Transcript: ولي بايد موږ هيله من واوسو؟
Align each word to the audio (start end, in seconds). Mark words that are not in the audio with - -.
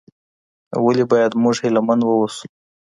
ولي 0.83 1.03
بايد 1.11 1.31
موږ 1.43 1.55
هيله 1.63 1.81
من 1.87 1.99
واوسو؟ 2.05 2.45